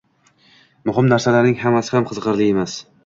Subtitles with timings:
[0.89, 2.79] Muhim narsalarning hammasi ham qiziqarli emas.